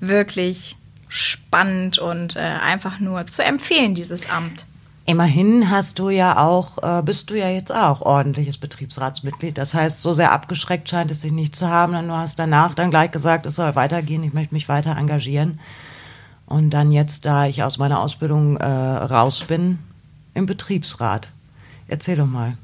wirklich 0.00 0.74
spannend 1.06 1.98
und 1.98 2.34
äh, 2.34 2.40
einfach 2.40 2.98
nur 2.98 3.24
zu 3.28 3.44
empfehlen, 3.44 3.94
dieses 3.94 4.28
Amt. 4.28 4.66
Immerhin 5.04 5.68
hast 5.68 5.98
du 5.98 6.10
ja 6.10 6.38
auch, 6.38 6.78
äh, 6.82 7.02
bist 7.02 7.28
du 7.30 7.34
ja 7.34 7.48
jetzt 7.48 7.74
auch 7.74 8.02
ordentliches 8.02 8.56
Betriebsratsmitglied. 8.56 9.58
Das 9.58 9.74
heißt, 9.74 10.00
so 10.00 10.12
sehr 10.12 10.30
abgeschreckt 10.30 10.88
scheint 10.88 11.10
es 11.10 11.22
sich 11.22 11.32
nicht 11.32 11.56
zu 11.56 11.68
haben, 11.68 11.92
denn 11.92 12.08
du 12.08 12.14
hast 12.14 12.38
danach 12.38 12.74
dann 12.74 12.90
gleich 12.90 13.10
gesagt, 13.10 13.44
es 13.46 13.56
soll 13.56 13.74
weitergehen, 13.74 14.22
ich 14.22 14.32
möchte 14.32 14.54
mich 14.54 14.68
weiter 14.68 14.96
engagieren. 14.96 15.58
Und 16.46 16.70
dann 16.70 16.92
jetzt, 16.92 17.26
da 17.26 17.46
ich 17.46 17.62
aus 17.62 17.78
meiner 17.78 18.00
Ausbildung 18.00 18.58
äh, 18.58 18.64
raus 18.64 19.42
bin, 19.44 19.80
im 20.34 20.46
Betriebsrat. 20.46 21.30
Erzähl 21.88 22.16
doch 22.16 22.26
mal. 22.26 22.56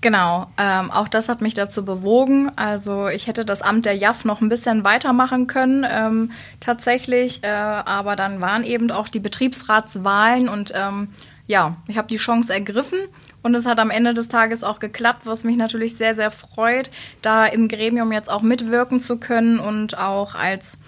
Genau, 0.00 0.46
ähm, 0.58 0.90
auch 0.90 1.08
das 1.08 1.28
hat 1.28 1.40
mich 1.40 1.54
dazu 1.54 1.84
bewogen. 1.84 2.50
Also 2.56 3.08
ich 3.08 3.26
hätte 3.26 3.44
das 3.44 3.62
Amt 3.62 3.86
der 3.86 3.96
JAF 3.96 4.24
noch 4.24 4.40
ein 4.40 4.48
bisschen 4.48 4.84
weitermachen 4.84 5.46
können, 5.46 5.86
ähm, 5.88 6.30
tatsächlich. 6.60 7.42
Äh, 7.42 7.48
aber 7.48 8.16
dann 8.16 8.40
waren 8.40 8.64
eben 8.64 8.90
auch 8.90 9.08
die 9.08 9.20
Betriebsratswahlen 9.20 10.48
und 10.48 10.72
ähm, 10.74 11.08
ja, 11.46 11.76
ich 11.86 11.96
habe 11.96 12.08
die 12.08 12.16
Chance 12.16 12.52
ergriffen 12.52 12.98
und 13.42 13.54
es 13.54 13.66
hat 13.66 13.78
am 13.78 13.90
Ende 13.90 14.14
des 14.14 14.28
Tages 14.28 14.64
auch 14.64 14.78
geklappt, 14.78 15.22
was 15.24 15.44
mich 15.44 15.56
natürlich 15.56 15.96
sehr, 15.96 16.14
sehr 16.14 16.30
freut, 16.30 16.90
da 17.22 17.46
im 17.46 17.68
Gremium 17.68 18.12
jetzt 18.12 18.30
auch 18.30 18.42
mitwirken 18.42 19.00
zu 19.00 19.18
können 19.18 19.58
und 19.58 19.96
auch 19.98 20.34
als 20.34 20.78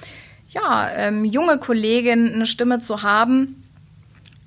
ja, 0.50 0.88
ähm, 0.96 1.24
junge 1.24 1.58
Kollegin 1.58 2.32
eine 2.32 2.46
Stimme 2.46 2.80
zu 2.80 3.02
haben. 3.02 3.62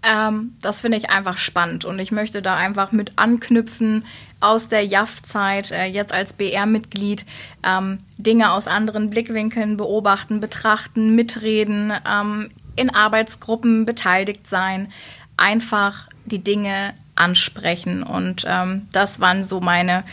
Ähm, 0.04 0.56
das 0.62 0.82
finde 0.82 0.98
ich 0.98 1.12
einfach 1.12 1.38
spannend 1.38 1.86
und 1.86 2.00
ich 2.00 2.12
möchte 2.12 2.42
da 2.42 2.58
einfach 2.58 2.92
mit 2.92 3.14
anknüpfen 3.18 4.04
aus 4.40 4.68
der 4.68 4.84
JAF-Zeit, 4.84 5.72
äh, 5.72 5.86
jetzt 5.86 6.12
als 6.12 6.34
BR-Mitglied, 6.34 7.26
ähm, 7.64 8.00
Dinge 8.18 8.52
aus 8.52 8.68
anderen 8.68 9.12
Blickwinkeln 9.12 9.78
beobachten, 9.78 10.40
betrachten, 10.40 11.14
mitreden, 11.14 11.94
ähm, 12.10 12.50
in 12.76 12.90
Arbeitsgruppen 12.90 13.86
beteiligt 13.86 14.48
sein, 14.48 14.92
einfach 15.38 16.08
die 16.26 16.44
Dinge 16.44 16.94
ansprechen. 17.16 18.04
Und 18.04 18.46
ähm, 18.48 18.88
das 18.92 19.20
waren 19.20 19.44
so 19.44 19.62
meine 19.62 20.04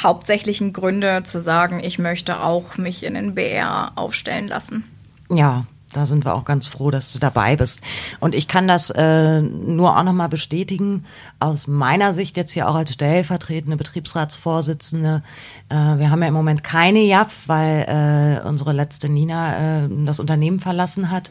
hauptsächlichen 0.00 0.72
Gründe 0.72 1.22
zu 1.24 1.40
sagen, 1.40 1.80
ich 1.82 1.98
möchte 1.98 2.40
auch 2.40 2.76
mich 2.76 3.04
in 3.04 3.14
den 3.14 3.34
BR 3.34 3.92
aufstellen 3.96 4.48
lassen. 4.48 4.84
Ja, 5.30 5.66
da 5.92 6.06
sind 6.06 6.24
wir 6.24 6.34
auch 6.34 6.44
ganz 6.44 6.66
froh, 6.66 6.90
dass 6.90 7.12
du 7.12 7.18
dabei 7.18 7.56
bist. 7.56 7.82
Und 8.18 8.34
ich 8.34 8.48
kann 8.48 8.66
das 8.66 8.90
äh, 8.90 9.42
nur 9.42 9.96
auch 9.96 10.02
nochmal 10.02 10.30
bestätigen, 10.30 11.04
aus 11.38 11.66
meiner 11.66 12.14
Sicht 12.14 12.36
jetzt 12.36 12.52
hier 12.52 12.68
auch 12.68 12.74
als 12.74 12.94
stellvertretende 12.94 13.76
Betriebsratsvorsitzende. 13.76 15.22
Äh, 15.68 15.74
wir 15.74 16.10
haben 16.10 16.22
ja 16.22 16.28
im 16.28 16.34
Moment 16.34 16.64
keine 16.64 17.00
JAF, 17.00 17.42
weil 17.46 18.40
äh, 18.42 18.46
unsere 18.46 18.72
letzte 18.72 19.10
Nina 19.10 19.84
äh, 19.84 19.88
das 20.06 20.18
Unternehmen 20.18 20.60
verlassen 20.60 21.10
hat. 21.10 21.30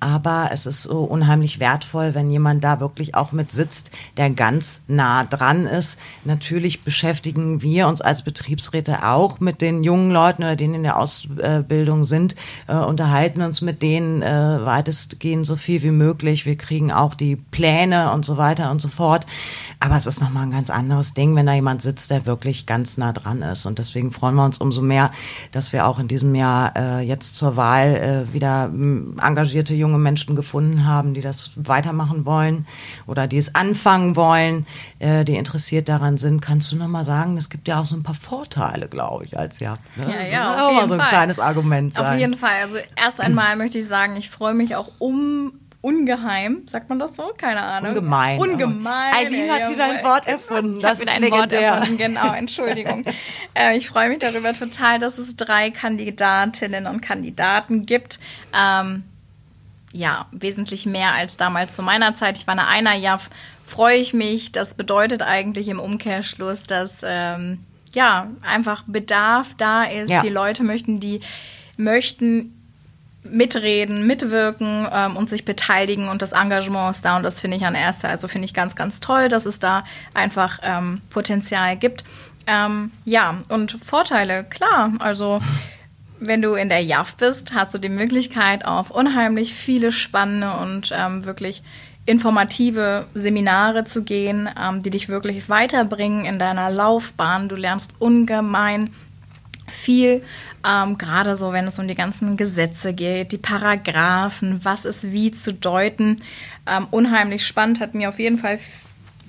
Aber 0.00 0.50
es 0.52 0.66
ist 0.66 0.84
so 0.84 1.00
unheimlich 1.00 1.58
wertvoll, 1.58 2.14
wenn 2.14 2.30
jemand 2.30 2.62
da 2.62 2.78
wirklich 2.78 3.16
auch 3.16 3.32
mit 3.32 3.50
sitzt, 3.50 3.90
der 4.16 4.30
ganz 4.30 4.80
nah 4.86 5.24
dran 5.24 5.66
ist. 5.66 5.98
Natürlich 6.24 6.84
beschäftigen 6.84 7.62
wir 7.62 7.88
uns 7.88 8.00
als 8.00 8.22
Betriebsräte 8.22 9.04
auch 9.04 9.40
mit 9.40 9.60
den 9.60 9.82
jungen 9.82 10.12
Leuten 10.12 10.44
oder 10.44 10.54
denen 10.54 10.74
in 10.74 10.82
der 10.84 10.98
Ausbildung 10.98 12.04
sind, 12.04 12.36
äh, 12.68 12.76
unterhalten 12.76 13.42
uns 13.42 13.60
mit 13.60 13.82
denen 13.82 14.22
äh, 14.22 14.64
weitestgehend 14.64 15.46
so 15.46 15.56
viel 15.56 15.82
wie 15.82 15.90
möglich. 15.90 16.46
Wir 16.46 16.56
kriegen 16.56 16.92
auch 16.92 17.14
die 17.14 17.34
Pläne 17.34 18.12
und 18.12 18.24
so 18.24 18.36
weiter 18.36 18.70
und 18.70 18.80
so 18.80 18.88
fort. 18.88 19.26
Aber 19.80 19.96
es 19.96 20.06
ist 20.06 20.20
nochmal 20.20 20.44
ein 20.44 20.52
ganz 20.52 20.70
anderes 20.70 21.14
Ding, 21.14 21.34
wenn 21.34 21.46
da 21.46 21.54
jemand 21.54 21.82
sitzt, 21.82 22.12
der 22.12 22.24
wirklich 22.24 22.66
ganz 22.66 22.98
nah 22.98 23.12
dran 23.12 23.42
ist. 23.42 23.66
Und 23.66 23.80
deswegen 23.80 24.12
freuen 24.12 24.36
wir 24.36 24.44
uns 24.44 24.58
umso 24.58 24.80
mehr, 24.80 25.10
dass 25.50 25.72
wir 25.72 25.88
auch 25.88 25.98
in 25.98 26.06
diesem 26.06 26.36
Jahr 26.36 26.76
äh, 26.76 27.00
jetzt 27.00 27.36
zur 27.36 27.56
Wahl 27.56 28.26
äh, 28.28 28.32
wieder 28.32 28.70
engagierte 29.20 29.74
junge 29.74 29.87
junge 29.88 29.98
Menschen 29.98 30.36
gefunden 30.36 30.84
haben, 30.84 31.14
die 31.14 31.20
das 31.20 31.50
weitermachen 31.56 32.26
wollen 32.26 32.66
oder 33.06 33.26
die 33.26 33.38
es 33.38 33.54
anfangen 33.54 34.16
wollen, 34.16 34.66
äh, 34.98 35.24
die 35.24 35.36
interessiert 35.36 35.88
daran 35.88 36.18
sind. 36.18 36.42
Kannst 36.42 36.70
du 36.72 36.76
noch 36.76 36.88
mal 36.88 37.04
sagen, 37.04 37.36
es 37.36 37.48
gibt 37.48 37.68
ja 37.68 37.80
auch 37.80 37.86
so 37.86 37.96
ein 37.96 38.02
paar 38.02 38.14
Vorteile, 38.14 38.88
glaube 38.88 39.24
ich, 39.24 39.38
als 39.38 39.60
ja. 39.60 39.76
Ne? 39.96 40.12
Ja, 40.12 40.22
ja, 40.22 40.66
auf 40.66 40.70
jeden 40.70 40.76
mal 40.76 40.86
so 40.86 40.94
ein 40.94 41.00
Fall. 41.00 41.08
kleines 41.08 41.38
Argument 41.38 41.94
sein. 41.94 42.14
Auf 42.14 42.20
jeden 42.20 42.36
Fall. 42.36 42.62
Also 42.62 42.78
erst 42.96 43.20
einmal 43.20 43.56
möchte 43.56 43.78
ich 43.78 43.86
sagen, 43.86 44.16
ich 44.16 44.28
freue 44.30 44.54
mich 44.54 44.76
auch 44.76 44.90
um 44.98 45.52
ungeheim, 45.80 46.62
sagt 46.66 46.88
man 46.88 46.98
das 46.98 47.14
so? 47.16 47.32
Keine 47.36 47.62
Ahnung. 47.62 47.90
Ungemein. 47.90 48.40
Ungemein. 48.40 49.14
Eileen 49.14 49.50
hat 49.50 49.70
wieder 49.70 49.84
ein 49.84 50.04
Wort 50.04 50.26
erfunden. 50.26 50.76
Ich 50.76 50.84
habe 50.84 51.00
wieder 51.00 51.12
ein 51.12 51.30
Wort 51.30 51.52
erfunden, 51.52 51.96
genau, 51.96 52.32
Entschuldigung. 52.32 53.04
äh, 53.54 53.76
ich 53.76 53.88
freue 53.88 54.08
mich 54.08 54.18
darüber 54.18 54.52
total, 54.52 54.98
dass 54.98 55.18
es 55.18 55.36
drei 55.36 55.70
Kandidatinnen 55.70 56.86
und 56.86 57.00
Kandidaten 57.00 57.86
gibt. 57.86 58.18
Ähm, 58.52 59.04
ja, 59.92 60.26
wesentlich 60.32 60.86
mehr 60.86 61.14
als 61.14 61.36
damals 61.36 61.74
zu 61.74 61.82
meiner 61.82 62.14
Zeit. 62.14 62.38
Ich 62.38 62.46
war 62.46 62.52
eine 62.52 62.66
Einer-Jaff, 62.66 63.30
freue 63.64 63.96
ich 63.96 64.14
mich. 64.14 64.52
Das 64.52 64.74
bedeutet 64.74 65.22
eigentlich 65.22 65.68
im 65.68 65.80
Umkehrschluss, 65.80 66.64
dass 66.64 67.00
ähm, 67.02 67.60
ja 67.92 68.28
einfach 68.42 68.84
Bedarf 68.86 69.54
da 69.56 69.84
ist. 69.84 70.10
Ja. 70.10 70.22
Die 70.22 70.28
Leute 70.28 70.62
möchten, 70.62 71.00
die 71.00 71.20
möchten 71.76 72.54
mitreden, 73.24 74.06
mitwirken 74.06 74.86
ähm, 74.90 75.16
und 75.16 75.28
sich 75.28 75.44
beteiligen 75.44 76.08
und 76.08 76.22
das 76.22 76.32
Engagement 76.32 76.94
ist 76.94 77.04
da 77.04 77.16
und 77.16 77.22
das 77.22 77.40
finde 77.40 77.56
ich 77.56 77.66
an 77.66 77.74
erster, 77.74 78.08
also 78.08 78.28
finde 78.28 78.46
ich 78.46 78.54
ganz, 78.54 78.74
ganz 78.74 79.00
toll, 79.00 79.28
dass 79.28 79.44
es 79.44 79.58
da 79.58 79.84
einfach 80.14 80.60
ähm, 80.62 81.02
Potenzial 81.10 81.76
gibt. 81.76 82.04
Ähm, 82.46 82.90
ja, 83.04 83.42
und 83.48 83.78
Vorteile, 83.84 84.44
klar, 84.44 84.92
also 85.00 85.40
wenn 86.20 86.42
du 86.42 86.54
in 86.54 86.68
der 86.68 86.82
JAF 86.82 87.16
bist, 87.16 87.54
hast 87.54 87.74
du 87.74 87.78
die 87.78 87.88
Möglichkeit 87.88 88.64
auf 88.64 88.90
unheimlich 88.90 89.54
viele 89.54 89.92
spannende 89.92 90.52
und 90.52 90.92
ähm, 90.96 91.24
wirklich 91.24 91.62
informative 92.06 93.06
Seminare 93.14 93.84
zu 93.84 94.02
gehen, 94.02 94.48
ähm, 94.60 94.82
die 94.82 94.90
dich 94.90 95.08
wirklich 95.08 95.48
weiterbringen 95.48 96.24
in 96.24 96.38
deiner 96.38 96.70
Laufbahn. 96.70 97.48
Du 97.48 97.56
lernst 97.56 97.94
ungemein 97.98 98.90
viel, 99.66 100.22
ähm, 100.66 100.96
gerade 100.96 101.36
so, 101.36 101.52
wenn 101.52 101.66
es 101.66 101.78
um 101.78 101.86
die 101.86 101.94
ganzen 101.94 102.36
Gesetze 102.36 102.94
geht, 102.94 103.32
die 103.32 103.38
Paragraphen, 103.38 104.60
was 104.64 104.86
ist 104.86 105.12
wie 105.12 105.30
zu 105.30 105.52
deuten. 105.52 106.16
Ähm, 106.66 106.86
unheimlich 106.90 107.46
spannend, 107.46 107.80
hat 107.80 107.94
mir 107.94 108.08
auf 108.08 108.18
jeden 108.18 108.38
Fall 108.38 108.58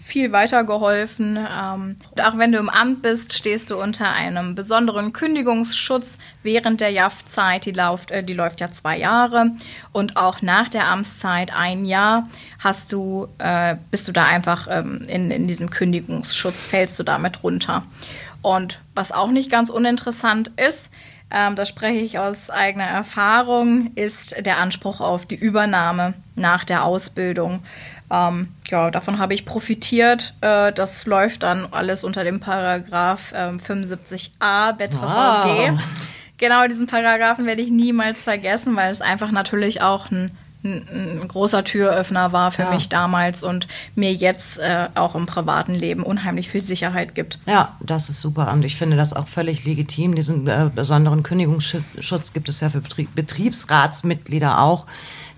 viel 0.09 0.31
weitergeholfen. 0.31 1.37
Ähm, 1.37 1.95
und 2.11 2.21
auch 2.21 2.37
wenn 2.37 2.51
du 2.51 2.57
im 2.57 2.69
Amt 2.69 3.01
bist, 3.01 3.33
stehst 3.33 3.69
du 3.69 3.81
unter 3.81 4.11
einem 4.11 4.55
besonderen 4.55 5.13
Kündigungsschutz 5.13 6.17
während 6.43 6.81
der 6.81 6.89
JAF-Zeit. 6.89 7.65
Die, 7.65 7.71
läuft, 7.71 8.11
äh, 8.11 8.23
die 8.23 8.33
läuft 8.33 8.59
ja 8.59 8.71
zwei 8.71 8.97
Jahre. 8.97 9.51
Und 9.91 10.17
auch 10.17 10.41
nach 10.41 10.67
der 10.69 10.87
Amtszeit 10.87 11.55
ein 11.55 11.85
Jahr 11.85 12.27
hast 12.59 12.91
du, 12.91 13.27
äh, 13.37 13.75
bist 13.91 14.07
du 14.07 14.11
da 14.11 14.25
einfach 14.25 14.67
ähm, 14.69 15.03
in, 15.07 15.31
in 15.31 15.47
diesem 15.47 15.69
Kündigungsschutz, 15.69 16.65
fällst 16.65 16.99
du 16.99 17.03
damit 17.03 17.43
runter. 17.43 17.83
Und 18.41 18.79
was 18.95 19.11
auch 19.11 19.31
nicht 19.31 19.51
ganz 19.51 19.69
uninteressant 19.69 20.51
ist, 20.57 20.89
ähm, 21.31 21.55
da 21.55 21.65
spreche 21.65 22.00
ich 22.00 22.19
aus 22.19 22.50
eigener 22.50 22.86
Erfahrung, 22.86 23.91
ist 23.95 24.36
der 24.45 24.57
Anspruch 24.57 25.00
auf 25.00 25.25
die 25.25 25.36
Übernahme 25.36 26.15
nach 26.36 26.65
der 26.65 26.83
Ausbildung. 26.83 27.63
Ähm, 28.12 28.50
ja, 28.67 28.89
davon 28.89 29.19
habe 29.19 29.36
ich 29.36 29.45
profitiert. 29.45 30.33
Äh, 30.41 30.71
das 30.74 31.05
läuft 31.05 31.43
dann 31.43 31.67
alles 31.71 32.03
unter 32.03 32.24
dem 32.24 32.39
Paragraph 32.39 33.33
ähm, 33.36 33.57
75a 33.57 34.74
BettraVG. 34.74 35.74
Wow. 35.74 35.79
Genau, 36.39 36.65
diesen 36.67 36.88
Paragraphen 36.88 37.45
werde 37.45 37.62
ich 37.62 37.69
niemals 37.69 38.24
vergessen, 38.24 38.75
weil 38.75 38.89
es 38.89 39.01
einfach 39.01 39.31
natürlich 39.31 39.81
auch 39.81 40.09
ein 40.09 40.31
ein, 40.63 41.25
großer 41.27 41.63
Türöffner 41.63 42.33
war 42.33 42.51
für 42.51 42.63
ja. 42.63 42.71
mich 42.71 42.89
damals 42.89 43.43
und 43.43 43.67
mir 43.95 44.13
jetzt 44.13 44.57
äh, 44.57 44.89
auch 44.95 45.15
im 45.15 45.25
privaten 45.25 45.73
Leben 45.73 46.03
unheimlich 46.03 46.49
viel 46.49 46.61
Sicherheit 46.61 47.15
gibt. 47.15 47.39
Ja, 47.45 47.77
das 47.79 48.09
ist 48.09 48.19
super 48.19 48.51
und 48.51 48.65
ich 48.65 48.75
finde 48.75 48.97
das 48.97 49.13
auch 49.13 49.27
völlig 49.27 49.63
legitim. 49.63 50.15
Diesen 50.15 50.47
äh, 50.47 50.69
besonderen 50.73 51.23
Kündigungsschutz 51.23 52.33
gibt 52.33 52.49
es 52.49 52.59
ja 52.59 52.69
für 52.69 52.81
Betrieb, 52.81 53.15
Betriebsratsmitglieder 53.15 54.61
auch. 54.61 54.85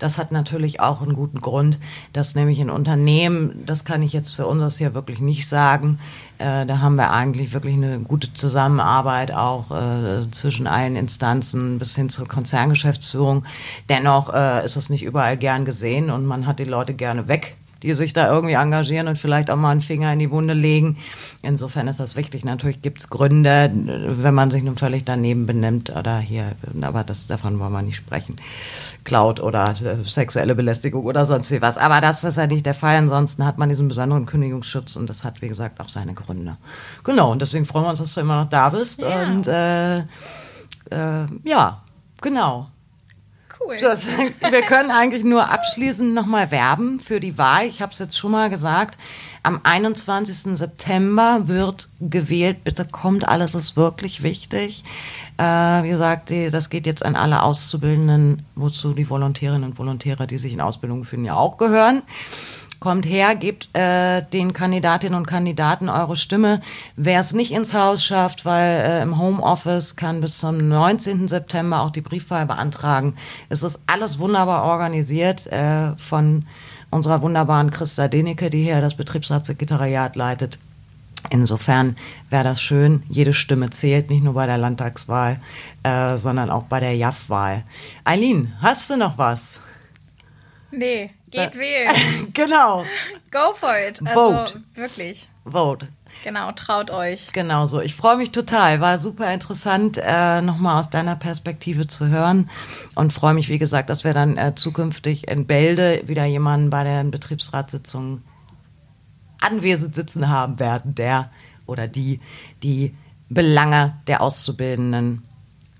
Das 0.02 0.18
hat 0.18 0.32
natürlich 0.32 0.80
auch 0.80 1.00
einen 1.00 1.14
guten 1.14 1.40
Grund, 1.40 1.78
dass 2.12 2.34
nämlich 2.34 2.58
in 2.58 2.70
Unternehmen, 2.70 3.62
das 3.64 3.84
kann 3.84 4.02
ich 4.02 4.12
jetzt 4.12 4.32
für 4.32 4.48
uns 4.48 4.78
hier 4.78 4.94
wirklich 4.94 5.20
nicht 5.20 5.48
sagen, 5.48 6.00
äh, 6.38 6.66
da 6.66 6.80
haben 6.80 6.96
wir 6.96 7.12
eigentlich 7.12 7.52
wirklich 7.52 7.74
eine 7.74 8.00
gute 8.00 8.32
Zusammenarbeit 8.32 9.30
auch 9.30 9.70
äh, 9.70 10.28
zwischen 10.32 10.66
allen 10.66 10.96
Instanzen 10.96 11.78
bis 11.78 11.94
hin 11.94 12.08
zur 12.08 12.26
Konzerngeschäftsführung. 12.26 13.44
Dennoch 13.88 14.34
äh, 14.34 14.64
ist 14.64 14.74
das 14.74 14.90
nicht 14.90 15.04
überall 15.04 15.36
gern 15.36 15.64
gesehen 15.64 16.10
und 16.10 16.26
man 16.26 16.48
hat 16.48 16.58
die 16.58 16.64
Leute 16.64 16.94
gerne 16.94 17.28
weg 17.28 17.56
die 17.82 17.94
sich 17.94 18.12
da 18.12 18.32
irgendwie 18.32 18.54
engagieren 18.54 19.08
und 19.08 19.18
vielleicht 19.18 19.50
auch 19.50 19.56
mal 19.56 19.70
einen 19.70 19.80
Finger 19.80 20.12
in 20.12 20.18
die 20.18 20.30
Wunde 20.30 20.54
legen. 20.54 20.96
Insofern 21.42 21.88
ist 21.88 22.00
das 22.00 22.16
wichtig. 22.16 22.44
Natürlich 22.44 22.82
gibt 22.82 23.00
es 23.00 23.10
Gründe, 23.10 23.70
wenn 23.72 24.34
man 24.34 24.50
sich 24.50 24.62
nun 24.62 24.76
völlig 24.76 25.04
daneben 25.04 25.46
benimmt 25.46 25.90
oder 25.90 26.18
hier, 26.18 26.52
aber 26.80 27.04
das, 27.04 27.26
davon 27.26 27.58
wollen 27.58 27.72
wir 27.72 27.82
nicht 27.82 27.96
sprechen. 27.96 28.36
Cloud 29.04 29.40
oder 29.40 29.74
äh, 29.82 30.04
sexuelle 30.04 30.54
Belästigung 30.54 31.04
oder 31.04 31.24
sonst 31.24 31.50
wie 31.50 31.60
was. 31.60 31.78
Aber 31.78 32.00
das 32.00 32.24
ist 32.24 32.38
ja 32.38 32.46
nicht 32.46 32.66
der 32.66 32.74
Fall. 32.74 32.96
Ansonsten 32.96 33.44
hat 33.44 33.58
man 33.58 33.68
diesen 33.68 33.88
besonderen 33.88 34.26
Kündigungsschutz 34.26 34.96
und 34.96 35.10
das 35.10 35.24
hat, 35.24 35.42
wie 35.42 35.48
gesagt, 35.48 35.80
auch 35.80 35.88
seine 35.88 36.14
Gründe. 36.14 36.56
Genau, 37.04 37.32
und 37.32 37.42
deswegen 37.42 37.64
freuen 37.64 37.84
wir 37.84 37.90
uns, 37.90 37.98
dass 37.98 38.14
du 38.14 38.20
immer 38.20 38.42
noch 38.42 38.48
da 38.48 38.68
bist. 38.68 39.02
Ja. 39.02 39.24
Und 39.24 39.46
äh, 39.46 39.98
äh, 39.98 41.26
ja, 41.44 41.82
genau. 42.20 42.68
Cool. 43.66 43.78
Das, 43.80 44.06
wir 44.06 44.62
können 44.62 44.90
eigentlich 44.90 45.24
nur 45.24 45.50
abschließend 45.50 46.14
nochmal 46.14 46.50
werben 46.50 47.00
für 47.00 47.20
die 47.20 47.38
Wahl. 47.38 47.66
Ich 47.66 47.80
habe 47.82 47.92
es 47.92 47.98
jetzt 47.98 48.18
schon 48.18 48.32
mal 48.32 48.50
gesagt. 48.50 48.98
Am 49.44 49.60
21. 49.64 50.56
September 50.56 51.48
wird 51.48 51.88
gewählt. 52.00 52.64
Bitte 52.64 52.84
kommt, 52.84 53.28
alles 53.28 53.54
ist 53.54 53.76
wirklich 53.76 54.22
wichtig. 54.22 54.84
Äh, 55.36 55.42
wie 55.42 55.88
gesagt, 55.88 56.30
das 56.50 56.70
geht 56.70 56.86
jetzt 56.86 57.04
an 57.04 57.16
alle 57.16 57.42
Auszubildenden, 57.42 58.44
wozu 58.54 58.94
die 58.94 59.10
Volontärinnen 59.10 59.64
und 59.64 59.78
Volontäre, 59.78 60.26
die 60.26 60.38
sich 60.38 60.52
in 60.52 60.60
Ausbildung 60.60 61.00
befinden, 61.00 61.26
ja 61.26 61.34
auch 61.34 61.58
gehören. 61.58 62.02
Kommt 62.82 63.06
her, 63.06 63.36
gebt 63.36 63.68
äh, 63.74 64.24
den 64.32 64.52
Kandidatinnen 64.52 65.16
und 65.16 65.28
Kandidaten 65.28 65.88
eure 65.88 66.16
Stimme. 66.16 66.60
Wer 66.96 67.20
es 67.20 67.32
nicht 67.32 67.52
ins 67.52 67.74
Haus 67.74 68.04
schafft, 68.04 68.44
weil 68.44 68.80
äh, 68.80 69.02
im 69.02 69.20
Homeoffice 69.20 69.94
kann 69.94 70.20
bis 70.20 70.38
zum 70.38 70.68
19. 70.68 71.28
September 71.28 71.82
auch 71.82 71.90
die 71.90 72.00
Briefwahl 72.00 72.44
beantragen. 72.44 73.14
Es 73.48 73.62
ist 73.62 73.82
alles 73.86 74.18
wunderbar 74.18 74.64
organisiert 74.64 75.46
äh, 75.46 75.94
von 75.96 76.44
unserer 76.90 77.22
wunderbaren 77.22 77.70
Christa 77.70 78.08
Denecke, 78.08 78.50
die 78.50 78.64
hier 78.64 78.80
das 78.80 78.96
Betriebsratssekretariat 78.96 80.16
leitet. 80.16 80.58
Insofern 81.30 81.94
wäre 82.30 82.42
das 82.42 82.60
schön. 82.60 83.04
Jede 83.08 83.32
Stimme 83.32 83.70
zählt, 83.70 84.10
nicht 84.10 84.24
nur 84.24 84.34
bei 84.34 84.46
der 84.46 84.58
Landtagswahl, 84.58 85.38
äh, 85.84 86.18
sondern 86.18 86.50
auch 86.50 86.64
bei 86.64 86.80
der 86.80 86.96
JAF-Wahl. 86.96 87.62
Eileen, 88.02 88.54
hast 88.60 88.90
du 88.90 88.96
noch 88.96 89.18
was? 89.18 89.60
Nee, 90.72 91.10
geht 91.30 91.54
da, 91.54 91.58
wählen. 91.58 92.32
genau. 92.32 92.84
Go 93.30 93.54
for 93.54 93.74
it. 93.76 94.00
Also, 94.04 94.36
Vote. 94.36 94.60
Wirklich. 94.74 95.28
Vote. 95.44 95.88
Genau, 96.24 96.52
traut 96.52 96.90
euch. 96.90 97.32
Genau 97.32 97.66
so. 97.66 97.80
Ich 97.80 97.94
freue 97.94 98.16
mich 98.16 98.30
total. 98.30 98.80
War 98.80 98.98
super 98.98 99.32
interessant, 99.32 100.00
äh, 100.02 100.40
nochmal 100.40 100.78
aus 100.78 100.90
deiner 100.90 101.16
Perspektive 101.16 101.86
zu 101.86 102.08
hören. 102.08 102.48
Und 102.94 103.12
freue 103.12 103.34
mich, 103.34 103.48
wie 103.48 103.58
gesagt, 103.58 103.90
dass 103.90 104.04
wir 104.04 104.14
dann 104.14 104.36
äh, 104.36 104.54
zukünftig 104.54 105.28
in 105.28 105.46
Bälde 105.46 106.02
wieder 106.06 106.24
jemanden 106.24 106.70
bei 106.70 106.84
den 106.84 107.10
Betriebsratssitzungen 107.10 108.22
anwesend 109.40 109.94
sitzen 109.94 110.28
haben 110.28 110.60
werden, 110.60 110.94
der 110.94 111.30
oder 111.66 111.88
die 111.88 112.20
die 112.62 112.94
Belange 113.28 113.96
der 114.06 114.20
Auszubildenden 114.20 115.22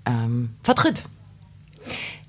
ähm, 0.05 0.55
vertritt. 0.61 1.03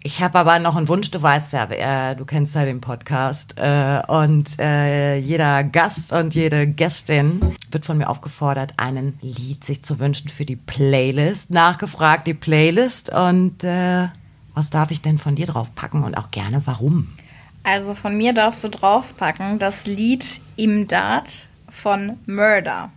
Ich 0.07 0.21
habe 0.21 0.39
aber 0.39 0.59
noch 0.59 0.77
einen 0.77 0.89
Wunsch, 0.89 1.11
du 1.11 1.23
weißt 1.23 1.55
ja, 1.55 1.65
äh, 1.65 2.15
du 2.15 2.27
kennst 2.27 2.55
ja 2.55 2.67
den 2.67 2.83
Podcast 2.83 3.55
äh, 3.57 4.03
und 4.07 4.61
äh, 4.61 5.17
jeder 5.17 5.65
Gast 5.65 6.13
und 6.13 6.35
jede 6.35 6.67
Gästin 6.67 7.57
wird 7.71 7.87
von 7.87 7.97
mir 7.97 8.11
aufgefordert, 8.11 8.75
einen 8.77 9.19
Lied 9.23 9.65
sich 9.65 9.83
zu 9.83 9.99
wünschen 10.01 10.29
für 10.29 10.45
die 10.45 10.57
Playlist. 10.57 11.51
Nachgefragt 11.51 12.27
die 12.27 12.35
Playlist 12.35 13.09
und 13.09 13.65
äh, 13.65 14.09
was 14.53 14.69
darf 14.69 14.91
ich 14.91 15.01
denn 15.01 15.17
von 15.17 15.37
dir 15.37 15.47
draufpacken 15.47 16.05
und 16.05 16.19
auch 16.19 16.31
gerne 16.31 16.61
warum? 16.67 17.15
Also 17.63 17.95
von 17.95 18.15
mir 18.15 18.35
darfst 18.35 18.63
du 18.63 18.69
draufpacken 18.69 19.59
das 19.59 19.87
Lied 19.87 20.43
Imdad 20.57 21.49
von 21.71 22.19
Murder. 22.27 22.93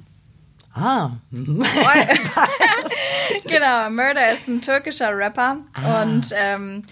Ah. 0.73 1.11
genau, 3.55 3.89
Murder 3.89 4.31
ist 4.31 4.47
ein 4.47 4.61
türkischer 4.61 5.15
Rapper 5.15 5.57
ah. 5.73 6.03
und 6.03 6.33
ähm, 6.35 6.83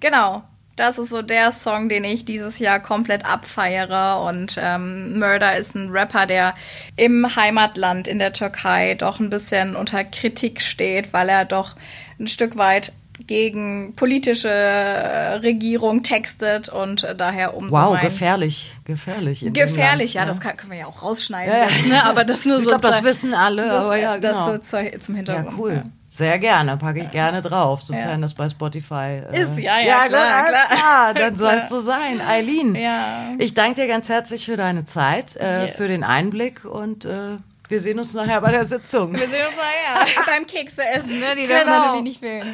genau, 0.00 0.42
das 0.76 0.98
ist 0.98 1.10
so 1.10 1.22
der 1.22 1.52
Song, 1.52 1.88
den 1.88 2.04
ich 2.04 2.24
dieses 2.24 2.58
Jahr 2.58 2.80
komplett 2.80 3.24
abfeiere. 3.26 4.22
Und 4.22 4.58
ähm, 4.60 5.18
Murder 5.18 5.56
ist 5.56 5.74
ein 5.74 5.90
Rapper, 5.90 6.26
der 6.26 6.54
im 6.96 7.36
Heimatland 7.36 8.08
in 8.08 8.18
der 8.18 8.32
Türkei 8.32 8.94
doch 8.94 9.20
ein 9.20 9.30
bisschen 9.30 9.76
unter 9.76 10.02
Kritik 10.04 10.60
steht, 10.60 11.12
weil 11.12 11.28
er 11.28 11.44
doch 11.44 11.76
ein 12.18 12.26
Stück 12.26 12.56
weit 12.56 12.92
gegen 13.26 13.94
politische 13.94 14.48
äh, 14.48 15.34
Regierung 15.34 16.02
textet 16.02 16.68
und 16.70 17.04
äh, 17.04 17.14
daher 17.14 17.54
umso 17.54 17.76
Wow, 17.76 18.00
gefährlich, 18.00 18.74
gefährlich. 18.84 19.44
Gefährlich, 19.52 20.14
ja, 20.14 20.24
das 20.24 20.40
kann, 20.40 20.56
können 20.56 20.72
wir 20.72 20.78
ja 20.78 20.86
auch 20.86 21.02
rausschneiden, 21.02 21.54
ja, 21.54 21.68
ja. 21.68 21.86
Ne? 21.88 22.04
aber 22.04 22.24
das 22.24 22.44
nur 22.44 22.58
ich 22.58 22.64
so. 22.64 22.70
Ich 22.70 22.80
glaube, 22.80 22.88
das 22.94 23.04
wissen 23.04 23.34
alle, 23.34 23.68
das, 23.68 23.84
aber 23.84 23.96
ja, 23.96 24.16
genau. 24.16 24.56
Das 24.56 24.70
so 24.70 24.78
zum 24.98 25.14
Hintergrund. 25.14 25.52
Ja, 25.52 25.58
cool. 25.58 25.82
Sehr 26.12 26.38
gerne, 26.38 26.76
packe 26.76 27.00
ich 27.00 27.10
gerne 27.10 27.40
drauf, 27.40 27.82
sofern 27.82 28.20
das 28.20 28.34
bei 28.34 28.46
Spotify 28.46 29.22
äh, 29.32 29.42
ist. 29.42 29.58
Ja, 29.58 29.78
ja, 29.78 29.86
ja 29.86 30.08
klar, 30.08 30.44
klar. 30.44 30.66
klar. 30.68 31.14
Dann 31.14 31.36
soll 31.36 31.62
es 31.64 31.70
so 31.70 31.80
sein. 31.80 32.20
Eileen, 32.20 32.74
ja. 32.74 33.30
ich 33.38 33.54
danke 33.54 33.80
dir 33.80 33.88
ganz 33.88 34.10
herzlich 34.10 34.44
für 34.44 34.58
deine 34.58 34.84
Zeit, 34.84 35.36
äh, 35.36 35.64
yes. 35.64 35.76
für 35.76 35.88
den 35.88 36.04
Einblick 36.04 36.66
und 36.66 37.06
äh, 37.06 37.38
wir 37.66 37.80
sehen 37.80 37.98
uns 37.98 38.12
nachher 38.12 38.42
bei 38.42 38.50
der 38.50 38.66
Sitzung. 38.66 39.14
Wir 39.14 39.26
sehen 39.26 39.46
uns 39.46 39.56
nachher 39.56 40.24
beim 40.26 40.46
Kekse 40.46 40.84
essen, 40.84 41.18
ne? 41.18 41.34
Die 41.34 41.46
dürfen 41.46 41.64
genau. 41.64 41.78
natürlich 41.78 42.02
nicht 42.02 42.20
fehlen. 42.20 42.46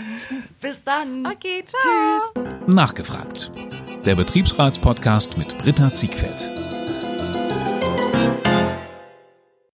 Bis 0.61 0.85
dann. 0.85 1.27
Okay, 1.27 1.65
ciao. 1.67 1.83
Tschüss. 1.83 2.45
Nachgefragt. 2.69 3.50
Der 4.05 4.15
Betriebsratspodcast 4.15 5.37
mit 5.37 5.59
Britta 5.59 5.93
Ziegfeld. 5.93 6.68